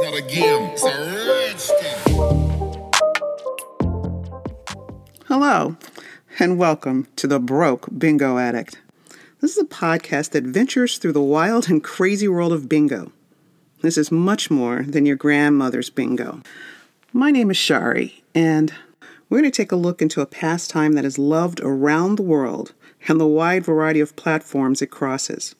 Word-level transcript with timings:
Not 0.00 0.16
a 0.16 0.22
game, 0.22 0.70
it's 0.72 0.84
a. 0.84 1.88
Hello, 5.26 5.76
and 6.38 6.56
welcome 6.56 7.08
to 7.16 7.26
The 7.26 7.40
Broke 7.40 7.88
Bingo 7.98 8.38
Addict. 8.38 8.78
This 9.40 9.56
is 9.56 9.62
a 9.62 9.66
podcast 9.66 10.30
that 10.30 10.44
ventures 10.44 10.98
through 10.98 11.14
the 11.14 11.20
wild 11.20 11.68
and 11.68 11.82
crazy 11.82 12.28
world 12.28 12.52
of 12.52 12.68
bingo. 12.68 13.10
This 13.82 13.98
is 13.98 14.12
much 14.12 14.52
more 14.52 14.84
than 14.84 15.04
your 15.04 15.16
grandmother's 15.16 15.90
bingo. 15.90 16.42
My 17.12 17.32
name 17.32 17.50
is 17.50 17.56
Shari, 17.56 18.22
and 18.36 18.72
we're 19.28 19.40
going 19.40 19.50
to 19.50 19.56
take 19.56 19.72
a 19.72 19.76
look 19.76 20.00
into 20.00 20.20
a 20.20 20.26
pastime 20.26 20.92
that 20.92 21.04
is 21.04 21.18
loved 21.18 21.60
around 21.60 22.16
the 22.16 22.22
world 22.22 22.72
and 23.08 23.20
the 23.20 23.26
wide 23.26 23.64
variety 23.64 23.98
of 23.98 24.14
platforms 24.14 24.80
it 24.80 24.92
crosses, 24.92 25.56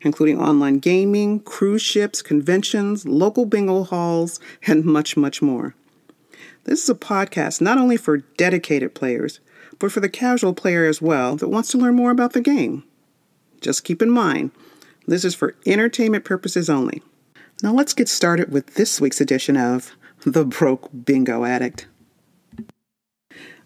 including 0.00 0.40
online 0.40 0.78
gaming, 0.78 1.40
cruise 1.40 1.82
ships, 1.82 2.22
conventions, 2.22 3.06
local 3.06 3.46
bingo 3.46 3.84
halls, 3.84 4.40
and 4.66 4.84
much, 4.84 5.16
much 5.16 5.40
more. 5.42 5.74
This 6.64 6.82
is 6.82 6.90
a 6.90 6.94
podcast 6.94 7.60
not 7.60 7.78
only 7.78 7.96
for 7.96 8.18
dedicated 8.18 8.94
players, 8.94 9.40
but 9.78 9.92
for 9.92 10.00
the 10.00 10.08
casual 10.08 10.54
player 10.54 10.84
as 10.84 11.00
well 11.00 11.36
that 11.36 11.48
wants 11.48 11.70
to 11.70 11.78
learn 11.78 11.94
more 11.94 12.10
about 12.10 12.32
the 12.32 12.40
game. 12.40 12.84
Just 13.60 13.84
keep 13.84 14.02
in 14.02 14.10
mind, 14.10 14.50
this 15.06 15.24
is 15.24 15.34
for 15.34 15.54
entertainment 15.66 16.24
purposes 16.24 16.68
only. 16.68 17.02
Now 17.62 17.72
let's 17.72 17.94
get 17.94 18.08
started 18.08 18.52
with 18.52 18.74
this 18.74 19.00
week's 19.00 19.20
edition 19.20 19.56
of 19.56 19.92
The 20.24 20.44
Broke 20.44 20.90
Bingo 21.04 21.44
Addict. 21.44 21.86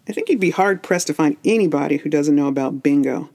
I 0.07 0.13
think 0.13 0.29
you'd 0.29 0.39
be 0.39 0.51
hard 0.51 0.83
pressed 0.83 1.07
to 1.07 1.13
find 1.13 1.37
anybody 1.43 1.97
who 1.97 2.09
doesn't 2.09 2.35
know 2.35 2.47
about 2.47 2.83
bingo. 2.83 3.29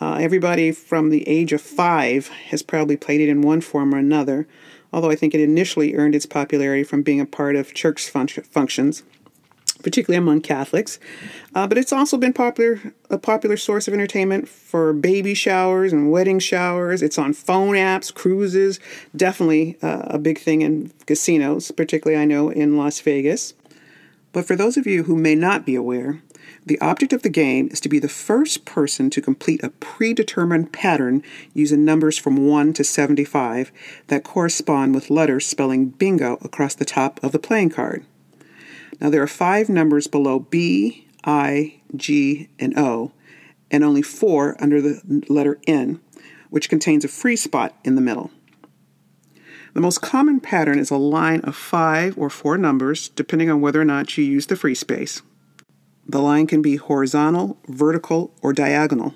Uh, 0.00 0.14
everybody 0.14 0.72
from 0.72 1.10
the 1.10 1.26
age 1.28 1.52
of 1.52 1.60
five 1.60 2.28
has 2.48 2.62
probably 2.62 2.96
played 2.96 3.20
it 3.20 3.28
in 3.28 3.42
one 3.42 3.60
form 3.60 3.94
or 3.94 3.98
another, 3.98 4.46
although 4.92 5.10
I 5.10 5.16
think 5.16 5.34
it 5.34 5.40
initially 5.40 5.94
earned 5.94 6.14
its 6.14 6.26
popularity 6.26 6.84
from 6.84 7.02
being 7.02 7.20
a 7.20 7.26
part 7.26 7.56
of 7.56 7.74
church 7.74 8.08
fun- 8.08 8.28
functions 8.28 9.02
particularly 9.82 10.18
among 10.18 10.40
Catholics. 10.40 10.98
Uh, 11.54 11.66
but 11.66 11.78
it's 11.78 11.92
also 11.92 12.16
been 12.16 12.32
popular 12.32 12.92
a 13.08 13.18
popular 13.18 13.56
source 13.56 13.88
of 13.88 13.94
entertainment 13.94 14.48
for 14.48 14.92
baby 14.92 15.34
showers 15.34 15.92
and 15.92 16.10
wedding 16.12 16.38
showers. 16.38 17.02
It's 17.02 17.18
on 17.18 17.32
phone 17.32 17.74
apps, 17.74 18.12
cruises, 18.12 18.78
definitely 19.16 19.76
uh, 19.82 20.02
a 20.04 20.18
big 20.18 20.38
thing 20.38 20.62
in 20.62 20.92
casinos, 21.06 21.70
particularly 21.72 22.20
I 22.20 22.24
know 22.24 22.50
in 22.50 22.76
Las 22.76 23.00
Vegas. 23.00 23.54
But 24.32 24.46
for 24.46 24.54
those 24.54 24.76
of 24.76 24.86
you 24.86 25.04
who 25.04 25.16
may 25.16 25.34
not 25.34 25.66
be 25.66 25.74
aware, 25.74 26.22
the 26.66 26.80
object 26.80 27.12
of 27.12 27.22
the 27.22 27.30
game 27.30 27.68
is 27.70 27.80
to 27.80 27.88
be 27.88 27.98
the 27.98 28.08
first 28.08 28.64
person 28.64 29.08
to 29.10 29.22
complete 29.22 29.62
a 29.62 29.70
predetermined 29.70 30.72
pattern 30.72 31.22
using 31.54 31.84
numbers 31.84 32.18
from 32.18 32.46
1 32.46 32.74
to 32.74 32.84
75 32.84 33.72
that 34.08 34.24
correspond 34.24 34.94
with 34.94 35.10
letters 35.10 35.46
spelling 35.46 35.86
bingo 35.86 36.36
across 36.42 36.74
the 36.74 36.84
top 36.84 37.22
of 37.22 37.32
the 37.32 37.38
playing 37.38 37.70
card. 37.70 38.04
Now, 39.00 39.08
there 39.08 39.22
are 39.22 39.26
five 39.26 39.70
numbers 39.70 40.06
below 40.06 40.40
B, 40.40 41.06
I, 41.24 41.80
G, 41.96 42.50
and 42.58 42.78
O, 42.78 43.12
and 43.70 43.82
only 43.82 44.02
four 44.02 44.56
under 44.62 44.82
the 44.82 45.24
letter 45.28 45.58
N, 45.66 46.00
which 46.50 46.68
contains 46.68 47.04
a 47.04 47.08
free 47.08 47.36
spot 47.36 47.74
in 47.84 47.94
the 47.94 48.02
middle. 48.02 48.30
The 49.72 49.80
most 49.80 50.02
common 50.02 50.40
pattern 50.40 50.78
is 50.78 50.90
a 50.90 50.96
line 50.96 51.40
of 51.42 51.56
five 51.56 52.18
or 52.18 52.28
four 52.28 52.58
numbers, 52.58 53.08
depending 53.08 53.48
on 53.48 53.60
whether 53.60 53.80
or 53.80 53.84
not 53.84 54.18
you 54.18 54.24
use 54.24 54.46
the 54.46 54.56
free 54.56 54.74
space. 54.74 55.22
The 56.10 56.20
line 56.20 56.48
can 56.48 56.60
be 56.60 56.74
horizontal, 56.74 57.56
vertical, 57.68 58.34
or 58.42 58.52
diagonal. 58.52 59.14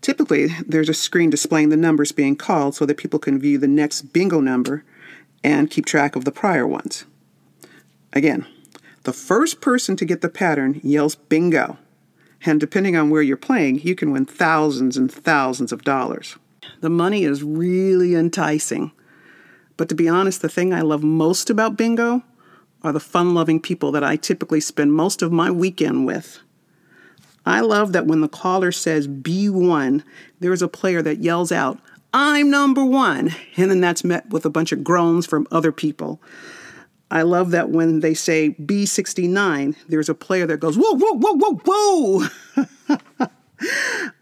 Typically, 0.00 0.46
there's 0.66 0.88
a 0.88 0.94
screen 0.94 1.28
displaying 1.28 1.68
the 1.68 1.76
numbers 1.76 2.10
being 2.10 2.36
called 2.36 2.74
so 2.74 2.86
that 2.86 2.96
people 2.96 3.18
can 3.18 3.38
view 3.38 3.58
the 3.58 3.68
next 3.68 4.14
bingo 4.14 4.40
number 4.40 4.82
and 5.44 5.70
keep 5.70 5.84
track 5.84 6.16
of 6.16 6.24
the 6.24 6.32
prior 6.32 6.66
ones. 6.66 7.04
Again, 8.14 8.46
the 9.02 9.12
first 9.12 9.60
person 9.60 9.94
to 9.96 10.06
get 10.06 10.22
the 10.22 10.30
pattern 10.30 10.80
yells 10.82 11.16
bingo. 11.16 11.76
And 12.46 12.58
depending 12.58 12.96
on 12.96 13.10
where 13.10 13.20
you're 13.20 13.36
playing, 13.36 13.80
you 13.80 13.94
can 13.94 14.10
win 14.10 14.24
thousands 14.24 14.96
and 14.96 15.12
thousands 15.12 15.70
of 15.70 15.84
dollars. 15.84 16.36
The 16.80 16.88
money 16.88 17.24
is 17.24 17.42
really 17.42 18.14
enticing. 18.14 18.92
But 19.76 19.90
to 19.90 19.94
be 19.94 20.08
honest, 20.08 20.40
the 20.40 20.48
thing 20.48 20.72
I 20.72 20.80
love 20.80 21.02
most 21.02 21.50
about 21.50 21.76
bingo 21.76 22.22
are 22.82 22.92
the 22.92 23.00
fun 23.00 23.34
loving 23.34 23.60
people 23.60 23.92
that 23.92 24.04
I 24.04 24.16
typically 24.16 24.60
spend 24.60 24.92
most 24.92 25.22
of 25.22 25.32
my 25.32 25.50
weekend 25.50 26.06
with. 26.06 26.40
I 27.46 27.60
love 27.60 27.92
that 27.92 28.06
when 28.06 28.20
the 28.20 28.28
caller 28.28 28.72
says 28.72 29.08
B1, 29.08 30.02
there 30.40 30.52
is 30.52 30.62
a 30.62 30.68
player 30.68 31.02
that 31.02 31.18
yells 31.18 31.50
out, 31.50 31.78
I'm 32.12 32.50
number 32.50 32.84
one, 32.84 33.34
and 33.56 33.70
then 33.70 33.80
that's 33.80 34.04
met 34.04 34.28
with 34.30 34.44
a 34.44 34.50
bunch 34.50 34.72
of 34.72 34.84
groans 34.84 35.26
from 35.26 35.46
other 35.50 35.72
people. 35.72 36.20
I 37.10 37.22
love 37.22 37.50
that 37.50 37.70
when 37.70 38.00
they 38.00 38.14
say 38.14 38.50
B69, 38.60 39.74
there's 39.88 40.08
a 40.08 40.14
player 40.14 40.46
that 40.46 40.58
goes, 40.58 40.76
whoa, 40.76 40.96
whoa, 40.96 41.14
whoa, 41.14 41.60
whoa, 41.64 42.28
whoa. 42.86 43.28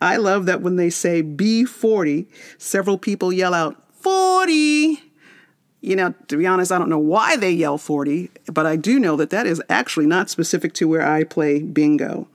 I 0.00 0.16
love 0.16 0.46
that 0.46 0.62
when 0.62 0.76
they 0.76 0.90
say 0.90 1.22
B40, 1.22 2.26
several 2.56 2.98
people 2.98 3.32
yell 3.32 3.52
out, 3.52 3.76
40. 3.94 5.07
You 5.80 5.94
know, 5.96 6.14
to 6.26 6.36
be 6.36 6.46
honest, 6.46 6.72
I 6.72 6.78
don't 6.78 6.88
know 6.88 6.98
why 6.98 7.36
they 7.36 7.52
yell 7.52 7.78
40, 7.78 8.30
but 8.52 8.66
I 8.66 8.76
do 8.76 8.98
know 8.98 9.16
that 9.16 9.30
that 9.30 9.46
is 9.46 9.62
actually 9.68 10.06
not 10.06 10.28
specific 10.28 10.72
to 10.74 10.88
where 10.88 11.06
I 11.06 11.24
play 11.24 11.62
bingo. 11.62 12.26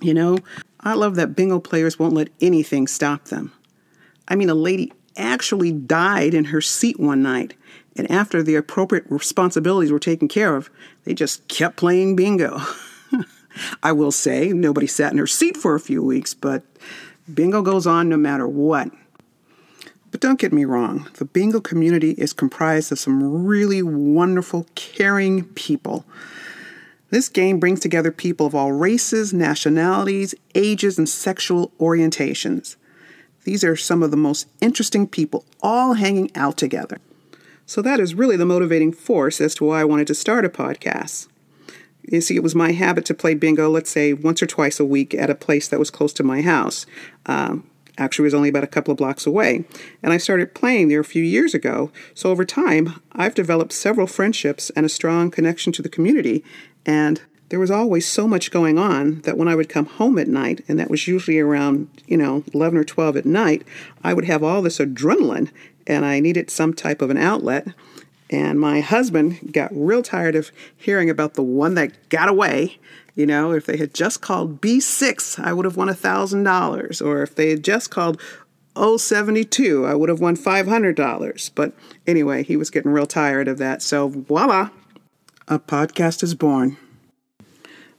You 0.00 0.14
know, 0.14 0.38
I 0.80 0.94
love 0.94 1.16
that 1.16 1.36
bingo 1.36 1.60
players 1.60 1.98
won't 1.98 2.14
let 2.14 2.28
anything 2.40 2.86
stop 2.86 3.26
them. 3.26 3.52
I 4.26 4.36
mean, 4.36 4.48
a 4.48 4.54
lady 4.54 4.92
actually 5.16 5.72
died 5.72 6.32
in 6.32 6.46
her 6.46 6.62
seat 6.62 6.98
one 6.98 7.22
night 7.22 7.54
and 7.96 8.10
after 8.10 8.42
the 8.42 8.54
appropriate 8.54 9.04
responsibilities 9.08 9.92
were 9.92 9.98
taken 9.98 10.28
care 10.28 10.56
of, 10.56 10.70
they 11.04 11.14
just 11.14 11.46
kept 11.48 11.76
playing 11.76 12.16
bingo. 12.16 12.60
I 13.82 13.92
will 13.92 14.12
say, 14.12 14.52
nobody 14.52 14.86
sat 14.86 15.12
in 15.12 15.18
her 15.18 15.26
seat 15.26 15.56
for 15.56 15.74
a 15.74 15.80
few 15.80 16.02
weeks, 16.02 16.32
but 16.32 16.62
bingo 17.32 17.62
goes 17.62 17.86
on 17.86 18.08
no 18.08 18.16
matter 18.16 18.46
what. 18.46 18.90
But 20.10 20.20
don't 20.20 20.40
get 20.40 20.52
me 20.52 20.64
wrong, 20.64 21.08
the 21.14 21.24
bingo 21.24 21.60
community 21.60 22.12
is 22.12 22.32
comprised 22.32 22.90
of 22.90 22.98
some 22.98 23.46
really 23.46 23.82
wonderful, 23.82 24.66
caring 24.74 25.44
people. 25.44 26.04
This 27.10 27.28
game 27.28 27.58
brings 27.58 27.80
together 27.80 28.12
people 28.12 28.46
of 28.46 28.54
all 28.54 28.72
races, 28.72 29.32
nationalities, 29.32 30.34
ages, 30.54 30.98
and 30.98 31.08
sexual 31.08 31.72
orientations. 31.80 32.76
These 33.44 33.64
are 33.64 33.76
some 33.76 34.02
of 34.02 34.10
the 34.10 34.16
most 34.16 34.48
interesting 34.60 35.06
people 35.06 35.44
all 35.62 35.94
hanging 35.94 36.30
out 36.36 36.56
together. 36.56 36.98
So 37.66 37.80
that 37.82 38.00
is 38.00 38.14
really 38.14 38.36
the 38.36 38.44
motivating 38.44 38.92
force 38.92 39.40
as 39.40 39.54
to 39.56 39.64
why 39.64 39.80
I 39.80 39.84
wanted 39.84 40.08
to 40.08 40.14
start 40.14 40.44
a 40.44 40.48
podcast. 40.48 41.28
You 42.02 42.20
see, 42.20 42.34
it 42.34 42.42
was 42.42 42.54
my 42.54 42.72
habit 42.72 43.04
to 43.06 43.14
play 43.14 43.34
bingo, 43.34 43.70
let's 43.70 43.90
say, 43.90 44.12
once 44.12 44.42
or 44.42 44.46
twice 44.46 44.80
a 44.80 44.84
week 44.84 45.14
at 45.14 45.30
a 45.30 45.34
place 45.34 45.68
that 45.68 45.78
was 45.78 45.90
close 45.90 46.12
to 46.14 46.24
my 46.24 46.42
house. 46.42 46.84
Um, 47.26 47.69
actually, 48.00 48.24
was 48.24 48.34
only 48.34 48.48
about 48.48 48.64
a 48.64 48.68
couple 48.68 48.90
of 48.90 48.98
blocks 48.98 49.26
away. 49.26 49.64
And 50.02 50.12
I 50.12 50.16
started 50.16 50.54
playing 50.54 50.88
there 50.88 51.00
a 51.00 51.04
few 51.04 51.22
years 51.22 51.54
ago. 51.54 51.92
So 52.14 52.30
over 52.30 52.44
time, 52.44 53.00
I've 53.12 53.34
developed 53.34 53.72
several 53.72 54.08
friendships 54.08 54.70
and 54.70 54.84
a 54.84 54.88
strong 54.88 55.30
connection 55.30 55.72
to 55.74 55.82
the 55.82 55.88
community. 55.88 56.42
And 56.84 57.22
there 57.50 57.60
was 57.60 57.70
always 57.70 58.08
so 58.08 58.26
much 58.26 58.50
going 58.50 58.78
on 58.78 59.20
that 59.22 59.36
when 59.36 59.48
I 59.48 59.54
would 59.54 59.68
come 59.68 59.86
home 59.86 60.18
at 60.18 60.28
night, 60.28 60.64
and 60.68 60.78
that 60.78 60.90
was 60.90 61.06
usually 61.06 61.38
around, 61.38 61.88
you 62.06 62.16
know, 62.16 62.44
11 62.54 62.78
or 62.78 62.84
12 62.84 63.16
at 63.18 63.26
night, 63.26 63.64
I 64.02 64.14
would 64.14 64.24
have 64.24 64.42
all 64.42 64.62
this 64.62 64.78
adrenaline 64.78 65.50
and 65.86 66.04
I 66.04 66.20
needed 66.20 66.50
some 66.50 66.72
type 66.72 67.02
of 67.02 67.10
an 67.10 67.16
outlet. 67.16 67.68
And 68.30 68.60
my 68.60 68.80
husband 68.80 69.52
got 69.52 69.70
real 69.72 70.02
tired 70.02 70.36
of 70.36 70.52
hearing 70.76 71.10
about 71.10 71.34
the 71.34 71.42
one 71.42 71.74
that 71.74 72.08
got 72.08 72.28
away. 72.28 72.78
You 73.16 73.26
know, 73.26 73.52
if 73.52 73.66
they 73.66 73.76
had 73.76 73.92
just 73.92 74.20
called 74.20 74.60
B6, 74.60 75.44
I 75.44 75.52
would 75.52 75.64
have 75.64 75.76
won 75.76 75.88
$1,000. 75.88 77.04
Or 77.04 77.22
if 77.22 77.34
they 77.34 77.50
had 77.50 77.64
just 77.64 77.90
called 77.90 78.20
072, 78.76 79.84
I 79.84 79.94
would 79.94 80.08
have 80.08 80.20
won 80.20 80.36
$500. 80.36 81.50
But 81.56 81.72
anyway, 82.06 82.44
he 82.44 82.56
was 82.56 82.70
getting 82.70 82.92
real 82.92 83.06
tired 83.06 83.48
of 83.48 83.58
that. 83.58 83.82
So 83.82 84.08
voila, 84.08 84.70
a 85.48 85.58
podcast 85.58 86.22
is 86.22 86.36
born. 86.36 86.76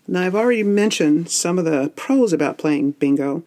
Now, 0.08 0.24
I've 0.24 0.36
already 0.36 0.64
mentioned 0.64 1.30
some 1.30 1.60
of 1.60 1.66
the 1.66 1.92
pros 1.96 2.34
about 2.34 2.58
playing 2.58 2.92
bingo, 2.92 3.44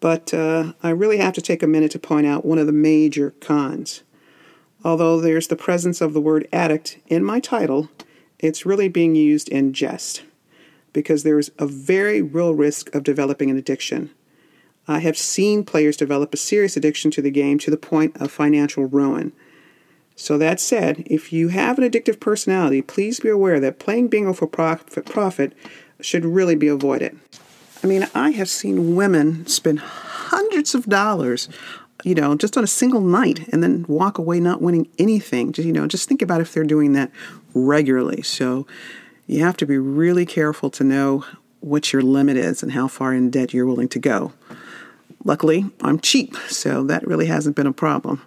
but 0.00 0.32
uh, 0.32 0.72
I 0.82 0.90
really 0.90 1.18
have 1.18 1.34
to 1.34 1.42
take 1.42 1.62
a 1.62 1.66
minute 1.66 1.90
to 1.92 1.98
point 1.98 2.26
out 2.26 2.44
one 2.44 2.58
of 2.58 2.66
the 2.66 2.72
major 2.72 3.32
cons. 3.40 4.02
Although 4.84 5.20
there's 5.20 5.48
the 5.48 5.56
presence 5.56 6.00
of 6.00 6.12
the 6.12 6.20
word 6.20 6.48
addict 6.52 6.98
in 7.06 7.24
my 7.24 7.40
title, 7.40 7.88
it's 8.38 8.66
really 8.66 8.88
being 8.88 9.14
used 9.14 9.48
in 9.48 9.72
jest 9.72 10.22
because 10.92 11.22
there's 11.22 11.50
a 11.58 11.66
very 11.66 12.20
real 12.20 12.54
risk 12.54 12.94
of 12.94 13.04
developing 13.04 13.50
an 13.50 13.56
addiction. 13.56 14.10
I 14.88 14.98
have 14.98 15.16
seen 15.16 15.64
players 15.64 15.96
develop 15.96 16.34
a 16.34 16.36
serious 16.36 16.76
addiction 16.76 17.10
to 17.12 17.22
the 17.22 17.30
game 17.30 17.58
to 17.60 17.70
the 17.70 17.76
point 17.76 18.16
of 18.20 18.30
financial 18.30 18.84
ruin. 18.86 19.32
So, 20.16 20.36
that 20.38 20.60
said, 20.60 21.04
if 21.06 21.32
you 21.32 21.48
have 21.48 21.78
an 21.78 21.88
addictive 21.88 22.20
personality, 22.20 22.82
please 22.82 23.20
be 23.20 23.30
aware 23.30 23.60
that 23.60 23.78
playing 23.78 24.08
bingo 24.08 24.32
for 24.34 24.46
profit 24.46 25.54
should 26.00 26.24
really 26.24 26.54
be 26.54 26.68
avoided. 26.68 27.18
I 27.82 27.86
mean, 27.86 28.06
I 28.14 28.30
have 28.30 28.48
seen 28.48 28.94
women 28.94 29.46
spend 29.46 29.80
hundreds 29.80 30.74
of 30.74 30.86
dollars 30.86 31.48
you 32.02 32.14
know, 32.14 32.34
just 32.34 32.56
on 32.56 32.64
a 32.64 32.68
single 32.68 33.00
night 33.00 33.48
and 33.52 33.62
then 33.62 33.84
walk 33.88 34.18
away 34.18 34.40
not 34.40 34.60
winning 34.60 34.88
anything. 34.98 35.52
Just, 35.52 35.66
you 35.66 35.72
know, 35.72 35.86
just 35.86 36.08
think 36.08 36.22
about 36.22 36.40
if 36.40 36.52
they're 36.52 36.64
doing 36.64 36.92
that 36.94 37.10
regularly. 37.54 38.22
So 38.22 38.66
you 39.26 39.44
have 39.44 39.56
to 39.58 39.66
be 39.66 39.78
really 39.78 40.26
careful 40.26 40.70
to 40.70 40.84
know 40.84 41.24
what 41.60 41.92
your 41.92 42.02
limit 42.02 42.36
is 42.36 42.62
and 42.62 42.72
how 42.72 42.88
far 42.88 43.14
in 43.14 43.30
debt 43.30 43.54
you're 43.54 43.66
willing 43.66 43.88
to 43.88 43.98
go. 43.98 44.32
Luckily, 45.24 45.66
I'm 45.80 46.00
cheap, 46.00 46.36
so 46.48 46.82
that 46.84 47.06
really 47.06 47.26
hasn't 47.26 47.54
been 47.54 47.68
a 47.68 47.72
problem. 47.72 48.22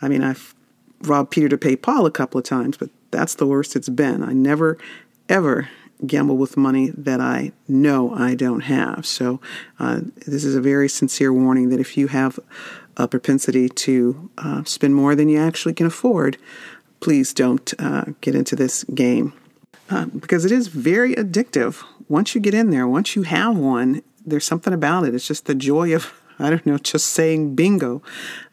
I 0.00 0.08
mean, 0.08 0.22
I've 0.22 0.54
robbed 1.02 1.32
Peter 1.32 1.48
to 1.48 1.58
pay 1.58 1.74
Paul 1.74 2.06
a 2.06 2.10
couple 2.10 2.38
of 2.38 2.44
times, 2.44 2.76
but 2.76 2.90
that's 3.10 3.34
the 3.34 3.46
worst 3.46 3.74
it's 3.74 3.88
been. 3.88 4.22
I 4.22 4.32
never, 4.32 4.78
ever 5.28 5.68
gamble 6.06 6.36
with 6.36 6.56
money 6.56 6.90
that 6.90 7.20
I 7.20 7.52
know 7.66 8.14
I 8.14 8.34
don't 8.34 8.60
have. 8.60 9.04
So, 9.06 9.40
uh, 9.80 10.02
this 10.26 10.44
is 10.44 10.54
a 10.54 10.60
very 10.60 10.88
sincere 10.88 11.32
warning 11.32 11.70
that 11.70 11.80
if 11.80 11.96
you 11.96 12.06
have 12.08 12.38
a 12.96 13.08
propensity 13.08 13.68
to 13.68 14.30
uh, 14.38 14.64
spend 14.64 14.94
more 14.94 15.14
than 15.14 15.28
you 15.28 15.38
actually 15.38 15.74
can 15.74 15.86
afford, 15.86 16.38
please 17.00 17.32
don't 17.34 17.74
uh, 17.78 18.06
get 18.20 18.34
into 18.34 18.56
this 18.56 18.84
game 18.84 19.32
uh, 19.90 20.06
because 20.06 20.44
it 20.44 20.52
is 20.52 20.68
very 20.68 21.14
addictive. 21.14 21.82
Once 22.08 22.34
you 22.34 22.40
get 22.40 22.54
in 22.54 22.70
there, 22.70 22.86
once 22.86 23.16
you 23.16 23.22
have 23.22 23.56
one, 23.56 24.02
there's 24.24 24.44
something 24.44 24.72
about 24.72 25.04
it. 25.04 25.14
It's 25.14 25.26
just 25.26 25.46
the 25.46 25.54
joy 25.54 25.94
of 25.94 26.12
I 26.38 26.50
don't 26.50 26.66
know, 26.66 26.76
just 26.76 27.08
saying 27.08 27.54
bingo 27.54 28.02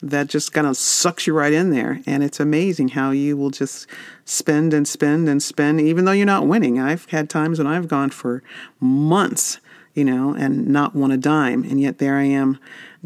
that 0.01 0.27
just 0.27 0.53
kind 0.53 0.67
of 0.67 0.77
sucks 0.77 1.27
you 1.27 1.33
right 1.33 1.51
in 1.51 1.71
there. 1.71 1.99
And 2.05 2.23
it's 2.23 2.39
amazing 2.39 2.89
how 2.89 3.11
you 3.11 3.35
will 3.35 3.49
just 3.49 3.87
spend 4.23 4.73
and 4.73 4.87
spend 4.87 5.27
and 5.27 5.43
spend, 5.43 5.81
even 5.81 6.05
though 6.05 6.13
you're 6.13 6.25
not 6.25 6.47
winning. 6.47 6.79
I've 6.79 7.05
had 7.09 7.29
times 7.29 7.57
when 7.57 7.67
I've 7.67 7.89
gone 7.89 8.09
for 8.09 8.41
months, 8.79 9.59
you 9.93 10.05
know, 10.05 10.33
and 10.33 10.69
not 10.69 10.95
won 10.95 11.11
a 11.11 11.17
dime. 11.17 11.65
And 11.65 11.81
yet 11.81 11.97
there 11.97 12.15
I 12.15 12.23
am 12.23 12.57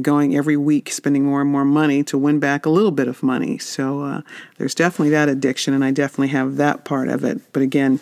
going 0.02 0.36
every 0.36 0.58
week, 0.58 0.92
spending 0.92 1.26
more 1.26 1.42
and 1.42 1.50
more 1.50 1.66
money 1.66 2.04
to 2.04 2.18
win 2.18 2.40
back 2.40 2.66
a 2.66 2.70
little 2.70 2.92
bit 2.92 3.08
of 3.08 3.24
money. 3.24 3.58
So 3.58 4.04
uh, 4.04 4.22
there's 4.58 4.76
definitely 4.76 5.10
that 5.12 5.30
addiction, 5.30 5.74
and 5.74 5.84
I 5.84 5.92
definitely 5.92 6.30
have 6.30 6.58
that 6.58 6.86
part 6.86 7.08
of 7.10 7.24
it. 7.24 7.42
But 7.52 7.64
again, 7.64 8.00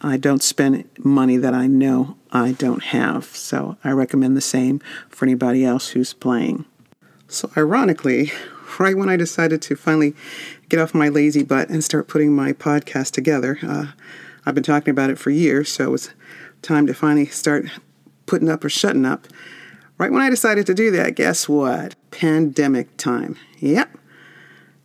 I 0.00 0.16
don't 0.16 0.42
spend 0.42 0.88
money 0.98 1.36
that 1.36 1.54
I 1.54 1.66
know 1.66 2.16
I 2.30 2.52
don't 2.52 2.82
have. 2.82 3.24
So 3.24 3.76
I 3.84 3.90
recommend 3.90 4.36
the 4.36 4.42
same 4.42 4.80
for 5.08 5.24
anybody 5.24 5.64
else 5.64 5.88
who's 5.88 6.12
playing. 6.12 6.64
So, 7.26 7.50
ironically, 7.56 8.32
right 8.78 8.96
when 8.96 9.10
I 9.10 9.16
decided 9.16 9.60
to 9.62 9.76
finally 9.76 10.14
get 10.68 10.80
off 10.80 10.94
my 10.94 11.08
lazy 11.08 11.42
butt 11.42 11.68
and 11.68 11.84
start 11.84 12.08
putting 12.08 12.34
my 12.34 12.52
podcast 12.52 13.10
together, 13.12 13.58
uh, 13.62 13.88
I've 14.46 14.54
been 14.54 14.64
talking 14.64 14.92
about 14.92 15.10
it 15.10 15.18
for 15.18 15.30
years, 15.30 15.70
so 15.70 15.84
it 15.84 15.90
was 15.90 16.10
time 16.62 16.86
to 16.86 16.94
finally 16.94 17.26
start 17.26 17.66
putting 18.24 18.48
up 18.48 18.64
or 18.64 18.70
shutting 18.70 19.04
up. 19.04 19.26
Right 19.98 20.12
when 20.12 20.22
I 20.22 20.30
decided 20.30 20.64
to 20.66 20.74
do 20.74 20.92
that, 20.92 21.16
guess 21.16 21.48
what? 21.48 21.96
Pandemic 22.12 22.96
time. 22.96 23.36
Yep. 23.58 23.98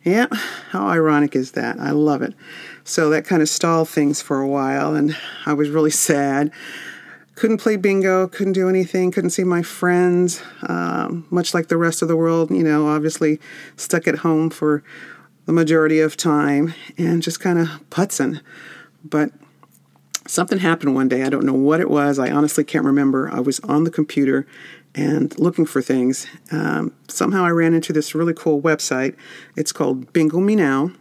Yep. 0.02 0.34
How 0.70 0.88
ironic 0.88 1.36
is 1.36 1.52
that? 1.52 1.78
I 1.78 1.92
love 1.92 2.20
it. 2.20 2.34
So 2.82 3.08
that 3.10 3.24
kind 3.24 3.40
of 3.40 3.48
stalled 3.48 3.88
things 3.88 4.20
for 4.20 4.40
a 4.40 4.48
while, 4.48 4.94
and 4.94 5.16
I 5.46 5.52
was 5.52 5.70
really 5.70 5.92
sad. 5.92 6.50
Couldn't 7.36 7.58
play 7.58 7.76
bingo, 7.76 8.26
couldn't 8.26 8.52
do 8.54 8.68
anything, 8.68 9.12
couldn't 9.12 9.30
see 9.30 9.44
my 9.44 9.62
friends, 9.62 10.42
um, 10.62 11.26
much 11.30 11.54
like 11.54 11.68
the 11.68 11.76
rest 11.76 12.02
of 12.02 12.08
the 12.08 12.16
world, 12.16 12.50
you 12.50 12.62
know, 12.62 12.88
obviously 12.88 13.40
stuck 13.76 14.08
at 14.08 14.18
home 14.18 14.50
for 14.50 14.82
the 15.46 15.52
majority 15.52 16.00
of 16.00 16.16
time 16.16 16.74
and 16.98 17.22
just 17.22 17.40
kind 17.40 17.58
of 17.58 17.68
putzing. 17.90 18.40
But 19.04 19.30
something 20.26 20.58
happened 20.58 20.94
one 20.94 21.08
day. 21.08 21.22
I 21.22 21.28
don't 21.28 21.44
know 21.44 21.54
what 21.54 21.80
it 21.80 21.90
was. 21.90 22.18
I 22.18 22.30
honestly 22.30 22.64
can't 22.64 22.84
remember. 22.84 23.30
I 23.32 23.40
was 23.40 23.60
on 23.60 23.84
the 23.84 23.90
computer 23.90 24.46
and 24.94 25.36
looking 25.38 25.66
for 25.66 25.82
things. 25.82 26.26
Um, 26.50 26.94
somehow 27.08 27.44
I 27.44 27.50
ran 27.50 27.74
into 27.74 27.92
this 27.92 28.14
really 28.14 28.34
cool 28.34 28.62
website. 28.62 29.16
It's 29.56 29.72
called 29.72 30.12
Bingo 30.12 30.40
Me 30.40 30.54
Now. 30.54 30.92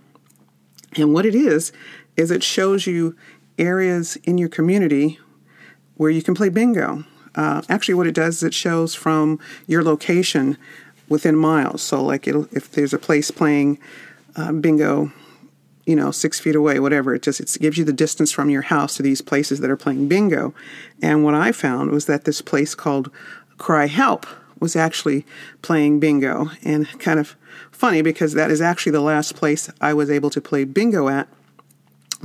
And 0.95 1.13
what 1.13 1.25
it 1.25 1.35
is, 1.35 1.71
is 2.17 2.31
it 2.31 2.43
shows 2.43 2.85
you 2.87 3.15
areas 3.57 4.15
in 4.23 4.37
your 4.37 4.49
community 4.49 5.19
where 5.95 6.09
you 6.09 6.21
can 6.21 6.35
play 6.35 6.49
bingo. 6.49 7.03
Uh, 7.35 7.61
actually, 7.69 7.95
what 7.95 8.07
it 8.07 8.13
does 8.15 8.37
is 8.37 8.43
it 8.43 8.53
shows 8.53 8.93
from 8.93 9.39
your 9.67 9.83
location 9.83 10.57
within 11.09 11.35
miles. 11.35 11.81
So, 11.81 12.03
like, 12.03 12.27
if 12.27 12.71
there's 12.71 12.93
a 12.93 12.99
place 12.99 13.31
playing 13.31 13.79
uh, 14.35 14.51
bingo, 14.51 15.11
you 15.85 15.95
know, 15.95 16.11
six 16.11 16.39
feet 16.39 16.55
away, 16.55 16.79
whatever, 16.79 17.15
it 17.15 17.23
just 17.23 17.39
it 17.39 17.57
gives 17.59 17.77
you 17.77 17.83
the 17.83 17.93
distance 17.93 18.31
from 18.31 18.49
your 18.49 18.61
house 18.61 18.95
to 18.97 19.03
these 19.03 19.21
places 19.21 19.59
that 19.59 19.69
are 19.69 19.77
playing 19.77 20.07
bingo. 20.07 20.53
And 21.01 21.23
what 21.23 21.33
I 21.33 21.51
found 21.51 21.91
was 21.91 22.05
that 22.05 22.25
this 22.25 22.41
place 22.41 22.75
called 22.75 23.11
CRI-Help 23.63 24.25
was 24.59 24.75
actually 24.75 25.25
playing 25.61 26.01
bingo, 26.01 26.49
and 26.63 26.87
kind 26.99 27.17
of 27.17 27.37
funny 27.71 28.01
because 28.01 28.33
that 28.33 28.51
is 28.51 28.59
actually 28.59 28.91
the 28.91 28.99
last 28.99 29.37
place 29.37 29.69
I 29.79 29.93
was 29.93 30.09
able 30.09 30.29
to 30.31 30.41
play 30.41 30.65
bingo 30.65 31.07
at 31.07 31.29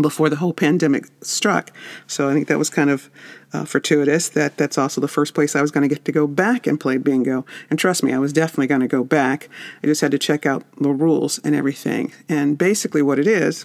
before 0.01 0.29
the 0.29 0.37
whole 0.37 0.53
pandemic 0.53 1.07
struck. 1.23 1.71
So 2.09 2.29
I 2.29 2.33
think 2.33 2.49
that 2.49 2.59
was 2.59 2.71
kind 2.71 2.91
of 2.91 3.09
uh, 3.53 3.65
fortuitous 3.65 4.29
that 4.31 4.57
that's 4.57 4.77
also 4.77 5.01
the 5.01 5.07
first 5.07 5.33
place 5.33 5.55
I 5.55 5.63
was 5.63 5.71
going 5.71 5.89
to 5.89 5.95
get 5.95 6.05
to 6.07 6.13
go 6.13 6.27
back 6.27 6.67
and 6.67 6.79
play 6.79 6.97
bingo. 6.97 7.47
And 7.71 7.79
trust 7.79 8.03
me, 8.03 8.13
I 8.13 8.19
was 8.19 8.33
definitely 8.33 8.67
going 8.67 8.81
to 8.81 8.89
go 8.89 9.05
back. 9.05 9.49
I 9.83 9.87
just 9.87 10.01
had 10.01 10.11
to 10.11 10.19
check 10.19 10.45
out 10.45 10.65
the 10.81 10.91
rules 10.91 11.39
and 11.45 11.55
everything. 11.55 12.13
And 12.29 12.59
basically, 12.59 13.03
what 13.03 13.21
it 13.21 13.29
is, 13.29 13.65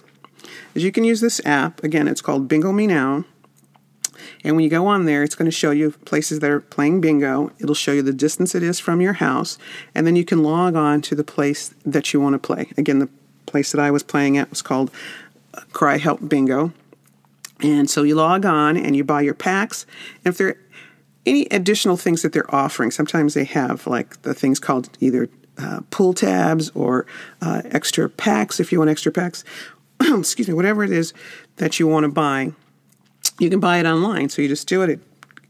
is 0.76 0.84
you 0.84 0.92
can 0.92 1.02
use 1.02 1.20
this 1.20 1.40
app. 1.44 1.82
Again, 1.82 2.06
it's 2.06 2.22
called 2.22 2.46
Bingo 2.46 2.70
Me 2.70 2.86
Now. 2.86 3.24
And 4.42 4.56
when 4.56 4.64
you 4.64 4.70
go 4.70 4.86
on 4.86 5.04
there, 5.04 5.22
it's 5.22 5.34
going 5.34 5.46
to 5.46 5.56
show 5.56 5.70
you 5.70 5.90
places 6.04 6.40
that 6.40 6.50
are 6.50 6.60
playing 6.60 7.00
bingo. 7.00 7.50
It'll 7.58 7.74
show 7.74 7.92
you 7.92 8.02
the 8.02 8.12
distance 8.12 8.54
it 8.54 8.62
is 8.62 8.78
from 8.78 9.00
your 9.00 9.14
house. 9.14 9.58
And 9.94 10.06
then 10.06 10.16
you 10.16 10.24
can 10.24 10.42
log 10.42 10.76
on 10.76 11.00
to 11.02 11.14
the 11.14 11.24
place 11.24 11.74
that 11.84 12.12
you 12.12 12.20
want 12.20 12.34
to 12.34 12.38
play. 12.38 12.70
Again, 12.76 12.98
the 12.98 13.08
place 13.46 13.72
that 13.72 13.80
I 13.80 13.90
was 13.90 14.02
playing 14.02 14.36
at 14.36 14.50
was 14.50 14.62
called 14.62 14.90
uh, 15.54 15.60
CRI-Help 15.72 16.28
Bingo. 16.28 16.72
And 17.60 17.88
so 17.88 18.02
you 18.02 18.14
log 18.14 18.44
on 18.44 18.76
and 18.76 18.96
you 18.96 19.04
buy 19.04 19.22
your 19.22 19.34
packs. 19.34 19.86
And 20.24 20.32
if 20.32 20.38
there 20.38 20.48
are 20.48 20.56
any 21.26 21.46
additional 21.50 21.96
things 21.96 22.22
that 22.22 22.32
they're 22.32 22.52
offering, 22.54 22.90
sometimes 22.90 23.34
they 23.34 23.44
have 23.44 23.86
like 23.86 24.20
the 24.22 24.34
things 24.34 24.58
called 24.58 24.90
either 25.00 25.28
uh, 25.56 25.80
pull 25.90 26.14
tabs 26.14 26.70
or 26.70 27.06
uh, 27.40 27.62
extra 27.66 28.08
packs 28.08 28.58
if 28.58 28.72
you 28.72 28.78
want 28.78 28.90
extra 28.90 29.12
packs. 29.12 29.44
Excuse 30.00 30.48
me, 30.48 30.54
whatever 30.54 30.82
it 30.82 30.90
is 30.90 31.14
that 31.56 31.78
you 31.78 31.86
want 31.86 32.04
to 32.04 32.08
buy 32.08 32.52
you 33.38 33.50
can 33.50 33.60
buy 33.60 33.78
it 33.78 33.86
online. 33.86 34.28
So 34.28 34.42
you 34.42 34.48
just 34.48 34.68
do 34.68 34.82
it. 34.82 34.90
it 34.90 35.00